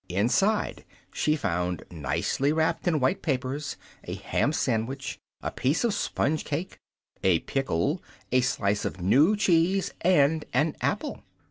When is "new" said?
8.99-9.35